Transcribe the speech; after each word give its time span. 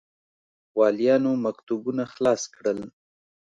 والیانو 0.79 1.31
مکتوبونه 1.45 2.03
خلاص 2.13 2.41
کړل. 2.55 2.79